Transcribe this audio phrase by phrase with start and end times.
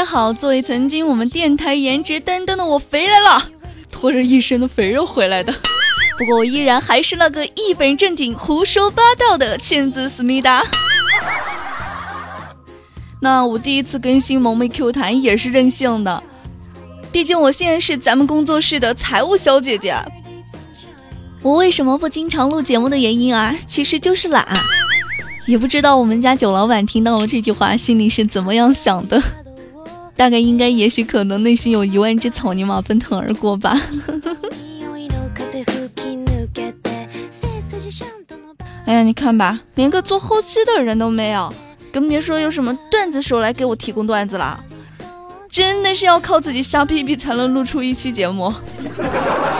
[0.00, 3.50] 大家好，作为曾经我们电台颜值担当的我肥来了，
[3.92, 5.52] 拖着一身的肥肉回来的。
[6.16, 10.64] 不过我依然还是那个一本正经胡说八道的欠子思密达。
[13.20, 16.22] 那我第一次更新萌妹 Q 弹也是任性的，
[17.12, 19.94] 毕竟我现在是咱们工作室的财务小姐姐。
[21.42, 24.48] 我为什么不经常录节目的原因啊，其实就是懒。
[25.46, 29.22] 也不知道我们家九老板听到了这句话，心里是怎么样想的？
[30.20, 33.74] 大概应该，也许可能内心有一万只草泥马奔腾而过吧。
[38.84, 41.50] 哎呀，你看吧，连个做后期的人都没有，
[41.90, 44.62] 更别说有什么段子手来给我提供段子了。
[45.48, 48.52] 真的是要靠自己瞎逼逼才能录出一期节目。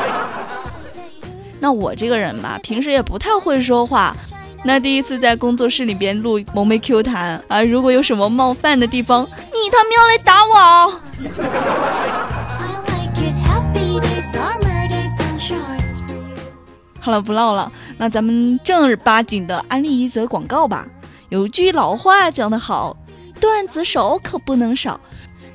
[1.59, 4.15] 那我这个人吧，平时也不太会说话。
[4.63, 10.93] 那第一次在工作室里边录萌妹 Q 弹啊，如果有什么冒犯的地方，你他喵来打我哦！
[17.01, 20.87] 好了，不唠了，那咱们正儿八经的安利一则广告吧。
[21.31, 22.95] 有句老话讲得好，
[23.41, 25.01] 段子手可不能少。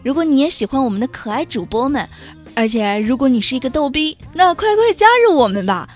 [0.03, 2.09] 如果你也喜欢我们的可爱主播们，
[2.55, 5.87] 而且如果你是一个逗逼，那快快加入我们吧！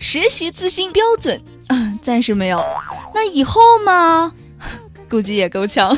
[0.00, 1.40] 实习自信标准。
[2.02, 2.62] 暂时没有，
[3.14, 4.32] 那以后嘛，
[5.08, 5.96] 估计也够呛。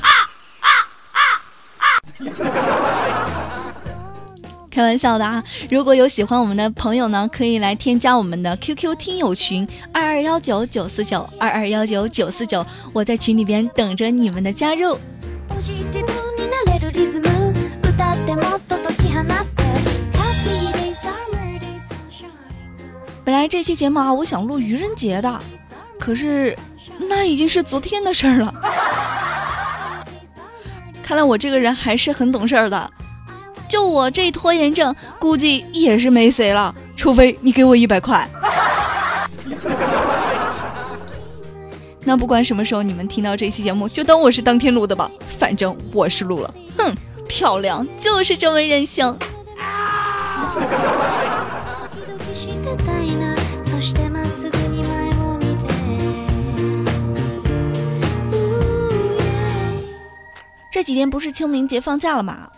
[4.70, 5.44] 开玩笑的啊！
[5.70, 12.64] 如果有喜欢我们的朋友呢，可以来添加我们的 QQ 听友群二二幺九九四九二二幺九九四九，
[12.94, 14.98] 我在群里边等着你们的加入。
[23.24, 25.40] 本来这期节目啊，我想录愚人节的。
[26.04, 26.58] 可是，
[27.08, 28.52] 那已经是昨天的事儿了。
[31.00, 32.90] 看来我这个人还是很懂事儿的。
[33.68, 36.74] 就我这拖延症，估计也是没谁了。
[36.96, 38.28] 除非你给我一百块。
[42.04, 45.08] 那不管什么时候你们听到这期节目，就当我是当天录的吧。
[45.38, 46.52] 反正我是录了。
[46.78, 46.92] 哼，
[47.28, 49.06] 漂亮，就是这么任性。
[60.72, 62.48] 这几天不是清明节放假了吗？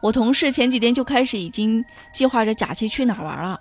[0.00, 1.84] 我同事前几天就开始已经
[2.14, 3.60] 计划着假期去哪玩了。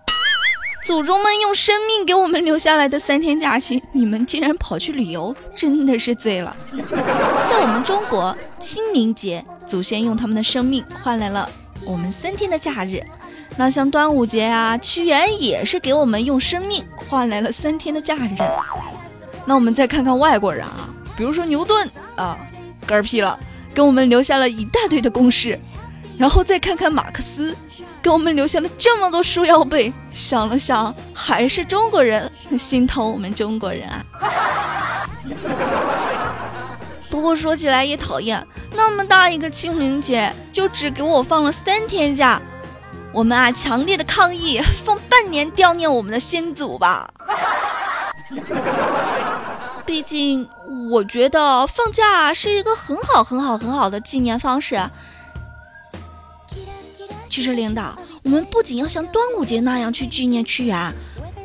[0.86, 6.56] 祖宗们用生命给我们留下来的三天假期，你们竟然跑去旅游，真的是醉了。
[7.50, 11.50] 在我们中国，清明节祖先用他们的生命换来了
[11.86, 13.04] 我们三天的假日。
[13.58, 18.38] 那像端午节啊，屈原也是给我们用生命换来了三天的假日。
[19.46, 20.88] 那我们再看看外国人啊，
[21.18, 22.38] 比如说牛顿啊，
[22.88, 23.38] 嗝屁了。
[23.78, 25.60] 给我们留下了一大堆的公式，
[26.18, 27.56] 然后再看看马克思，
[28.02, 29.94] 给我们留下了这么多书要背。
[30.10, 34.04] 想了想，还是中国人，很心疼我们中国人啊。
[37.08, 38.44] 不过说起来也讨厌，
[38.74, 42.42] 那么大一个清明节，就只给我放了三天假。
[43.14, 47.08] 我们啊，强烈的抗议，放半年悼念我们的先祖吧。
[49.86, 50.50] 毕竟，
[50.90, 54.80] 我觉得放假是一个很好、很好、很好的纪念方式。
[57.30, 60.94] 其实，领导，我们不仅要像端午节那样去纪念屈原，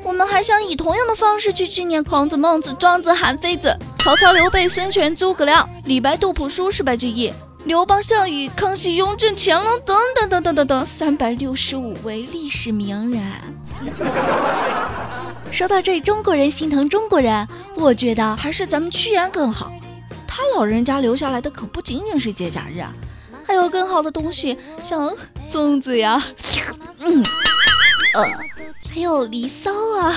[0.05, 7.33] 我们还想以同样的方式去纪念孔子、孟子、庄子、韩非子、曹操、刘备、孙权、诸葛亮、李白、杜甫、苏轼、白居易、
[7.65, 13.23] 刘邦、项羽、康熙、雍正、乾隆等等等等等等三百六十五位历史名人。
[15.53, 17.47] 说到这，中国人心疼中国人，
[17.77, 19.71] 我觉得还是咱们屈原更好。
[20.27, 22.91] 他老人家留下来的可不仅仅是节假日啊，
[23.45, 25.15] 还有更好的东西，像
[25.51, 26.25] 粽子呀，
[27.01, 27.23] 嗯，
[28.15, 28.25] 呃，
[28.91, 29.71] 还有离骚
[30.01, 30.17] 啊。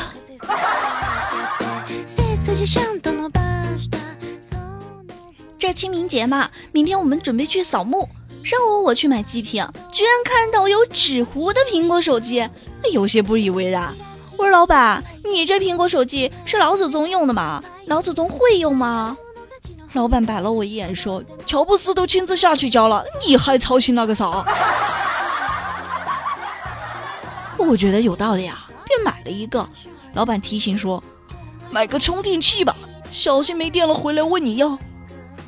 [5.59, 8.07] 这清明节嘛，明天我们准备去扫墓。
[8.41, 12.47] 上午我去买祭品，居然看到有纸糊的苹果手机，
[12.93, 13.93] 有些不以为然。
[14.45, 17.59] 我说老板，你这苹果手机是老祖宗用的吗？
[17.87, 19.17] 老祖宗会用吗？
[19.93, 24.45] 老板白了我一眼说：“乔布斯都亲自下去教了，你还操心那个啥？”
[27.57, 29.67] 我觉得有道理啊，便买了一个。
[30.13, 31.03] 老板提醒说
[31.71, 32.75] ：“买个充电器吧，
[33.09, 34.77] 小心没电了回来问你要。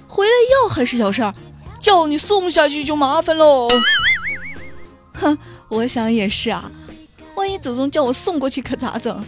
[0.07, 0.31] 回来
[0.63, 1.31] 要还是小事儿，
[1.79, 3.67] 叫你送下去就麻烦喽。”
[5.21, 5.37] 哼，
[5.69, 6.71] 我想也是啊。
[7.47, 9.23] 一祖宗叫我送过去可咋整？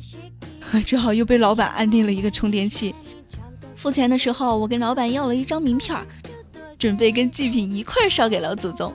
[0.86, 2.94] 只好又被老板安定了一个充电器。
[3.76, 5.96] 付钱的时候，我跟老板要了一张名片
[6.78, 8.94] 准备跟祭品一块烧给老祖宗。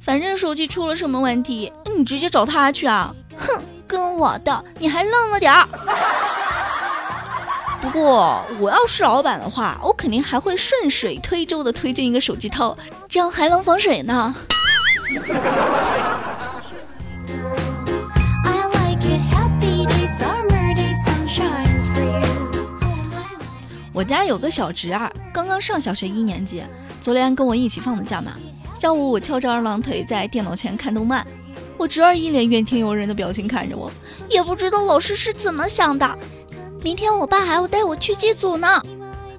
[0.00, 3.14] 反正手机出了什么问题，你直接找他去啊！
[3.36, 5.68] 哼，跟我的你还愣了点儿。
[7.82, 12.76] 不过我要是老板的话，我肯定还会顺水推舟的推荐一个手机套，
[13.08, 14.34] 这样还能防水呢。
[23.96, 26.62] 我家有个小侄儿，刚刚上小学一年级，
[27.00, 28.34] 昨天跟我一起放的假嘛。
[28.78, 31.26] 下午我翘着二郎腿在电脑前看动漫，
[31.78, 33.90] 我侄儿一脸怨天尤人的表情看着我，
[34.28, 36.06] 也不知道老师是怎么想的。
[36.82, 38.82] 明天我爸还要带我去祭祖呢，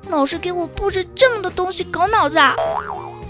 [0.10, 2.56] 老师给我布置这么多东西，搞脑子啊！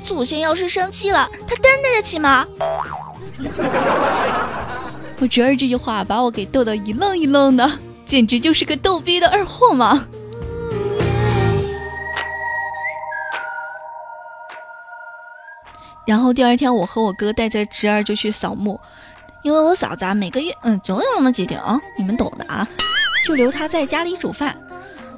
[0.06, 2.48] 祖先要是生气了，他担待得起吗？
[5.20, 7.70] 我侄儿这句话把我给逗得一愣一愣的，
[8.06, 10.08] 简直就是个逗逼的二货嘛！
[16.08, 18.80] 然后第二天，我和我哥带着侄儿就去扫墓，
[19.44, 22.66] 因为我嫂子啊每个月嗯总有那么几天啊，你们懂的啊，
[23.26, 24.56] 就留她在家里煮饭。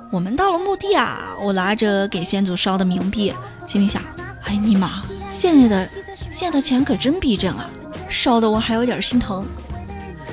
[0.10, 3.32] 我们到了墓地啊，我拿着给先祖烧的冥币，
[3.68, 4.02] 心里想：
[4.46, 5.90] 哎尼玛，现在的
[6.32, 7.70] 现在的钱可真逼真啊，
[8.10, 9.46] 烧的我还有点心疼。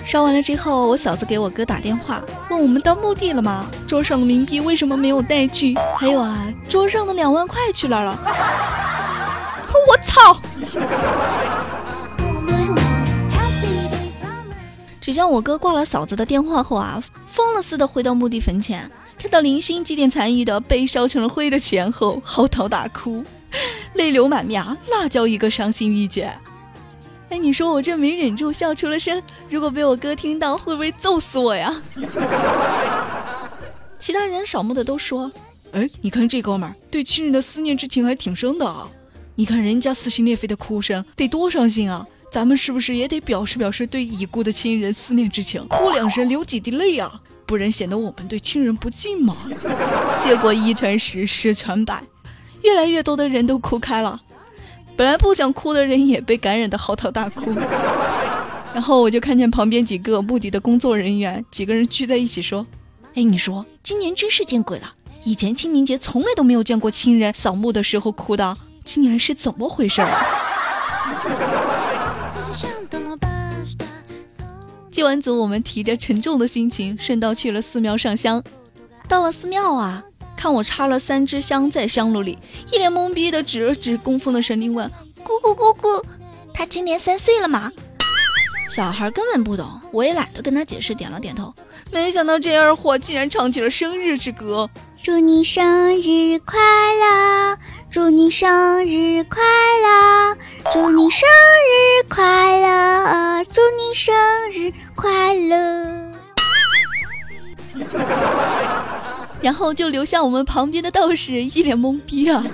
[0.06, 3.66] 烧完了之后，我嫂子给我哥打电话，问我们到墓地了吗？
[3.86, 5.74] 桌上的冥币为什么没有带去？
[5.98, 8.18] 还有啊，桌上的两万块去哪儿了？
[10.16, 10.40] 我操！
[15.00, 23.24] 只见我哥挂了嫂子的电话后啊，疯了似的回到墓地坟前，看到零星几点残余的被烧成了灰的钱后，嚎啕大哭，
[23.94, 26.32] 泪流满面，那叫一个伤心欲绝。
[27.28, 31.74] 哎，你说我这没忍住笑出了声，如果被我哥听到，会不会揍死我呀？
[33.98, 35.30] 其他人扫墓的都说
[35.72, 38.88] ：“哎，你看这哥们儿对亲人的思念之情还挺深的啊。”
[39.38, 42.06] 你看人家撕心裂肺的哭声，得多伤心啊！
[42.32, 47.20] 咱们是不是也得表示表示对已故的亲人思念之情，哭两声，流几滴泪啊？
[47.44, 49.36] 不然显得我们对亲人不敬嘛。
[50.24, 52.02] 结果一传十，十传百，
[52.62, 54.18] 越来越多的人都哭开了。
[54.96, 57.52] 本来不想哭的人也被感染的嚎啕大哭。
[58.72, 62.66] 然后我就看见旁边几个墓地的工作人员，几个人聚在一起说
[63.14, 64.94] ：“哎，你说今年真是见鬼了！
[65.24, 68.56] 以前清明节从来都没有见过亲人扫墓的时候哭的。”
[68.86, 70.08] 今年是怎么回事儿？
[74.90, 78.42] 祭完祖，我们提着沉重的心情，顺道去了寺庙上香。
[79.06, 80.02] 到了寺庙啊，
[80.36, 82.38] 看我插了三支香在香炉里，
[82.72, 84.90] 一脸懵逼的指了指供奉的神灵，问
[85.22, 86.02] ：“姑姑姑姑，
[86.54, 87.70] 他今年三岁了吗？”
[88.70, 91.52] 小孩根本不懂，我也懒得跟他解释，点了点头。
[91.92, 94.70] 没想到这二货竟然唱起了生日之歌
[95.02, 97.58] ：“祝你生日快乐！”
[97.90, 99.42] 祝你生日快
[99.82, 100.36] 乐！
[100.72, 103.44] 祝你生日快乐！
[103.44, 104.14] 祝你生
[104.52, 106.12] 日快乐！
[109.40, 112.44] 然后就留下我们旁边的道士一脸懵逼啊！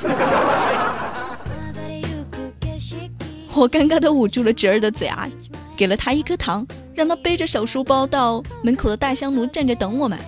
[3.55, 5.29] 我尴尬的捂住了侄儿的嘴啊，
[5.77, 10.19] 给了他一颗糖，让他背着小书包到门口的大香炉站着等我们。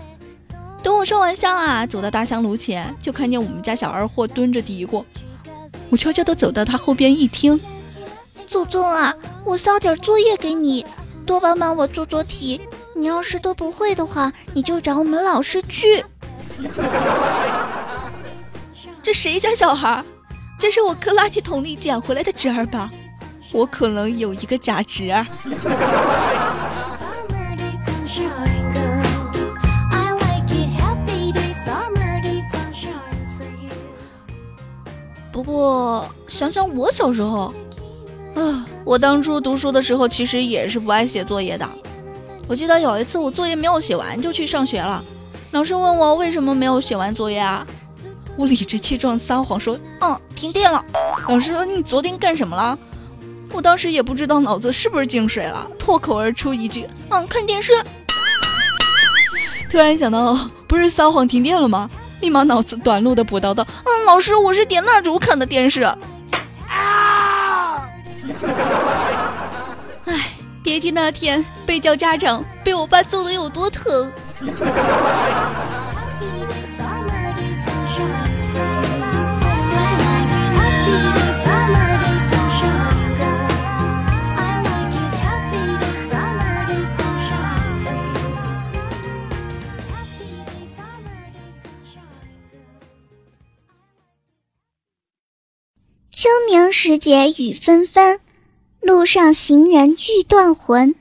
[0.85, 5.03] 等我烧完香啊，走到大香炉前，就看见我们家小二货蹲着嘀咕。
[5.89, 7.59] 我悄悄地走到他后边一听，
[8.47, 9.15] 祖宗啊，
[9.47, 10.85] 我捎点作业给你，
[11.25, 12.61] 多帮帮我做做题。
[12.95, 16.05] 你要是都不会的话，你就找我们老师去。
[19.03, 20.05] 这谁家小孩？
[20.59, 22.91] 这是我搁垃圾桶里捡回来的侄儿吧？
[23.53, 25.27] 我可能有一个假侄儿。
[35.35, 37.53] 不过想想我小时候，
[38.37, 41.69] 啊，我当初读书的时候其实也是不爱写作业的。
[42.47, 45.03] 我记得有一次我作业没有写完就去上学了，
[45.51, 47.67] 老师问我为什么没有写完作业啊？
[48.37, 50.85] 我理直气壮撒谎说，嗯，停电了。
[51.29, 52.79] 老师说你昨天干什么了？
[53.51, 57.73] 我当时也不知道脑子是不是进水了，脱口而出一句，嗯，看电视。
[59.69, 61.91] 突然想到，不是撒谎停电了吗？
[62.21, 65.83] 立马脑子短路的补刀道：“嗯，老师，我是点蜡烛看的电视。”
[66.69, 67.87] 啊！
[70.07, 74.11] 哎，别提那天被叫家长，被我爸揍的有多疼。
[96.25, 98.19] 清明时节雨纷纷，
[98.81, 100.95] 路上行人欲断魂。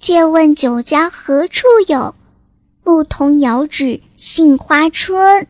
[0.00, 2.12] 借问酒家何处有？
[2.82, 5.46] 牧童遥指杏花村。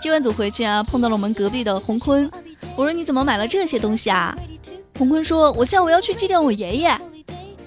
[0.00, 2.30] 今晚组回去啊，碰到了我们隔壁的洪坤。
[2.76, 4.38] 我说你怎么买了这些东西啊？
[4.98, 6.96] 洪坤说：“我下午要去祭奠我爷爷。”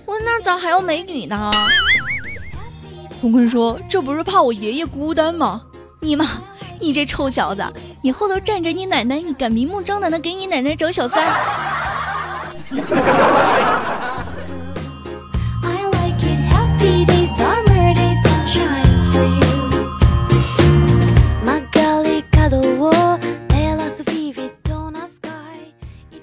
[0.06, 1.52] 我：“那咋还要美女呢？”
[3.22, 5.62] 洪坤说：“这不是怕我爷爷孤单吗？”
[6.02, 6.26] 你妈，
[6.80, 7.66] 你这臭小子，
[8.04, 11.34] 你后头站着你奶奶，你敢明目张胆的给你奶奶找小三？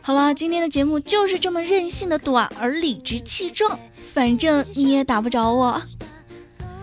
[0.05, 3.79] 好了，今天的节目就是这么任性的短而理直气壮，
[4.13, 5.81] 反正你也打不着我。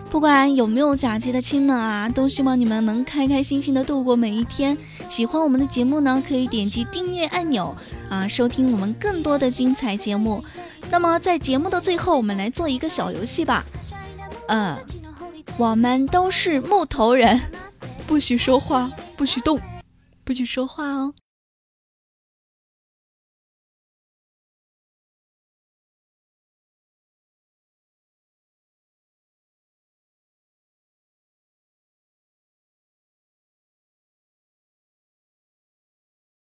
[0.10, 4.76] 不管有没有假期的亲们啊，都希望你们能开开心心的度过每一天。
[5.10, 7.76] 喜欢我们的节目呢，可以点击订阅按钮
[8.10, 10.42] 啊，收听我们更多的精彩节目。
[10.90, 13.66] 那么在节目的最后，我们来做一个小游戏吧。
[14.48, 14.78] 嗯，
[15.58, 17.40] 我们都是木头人，
[18.08, 19.60] 不许说话，不许动，
[20.24, 21.14] 不许说话哦。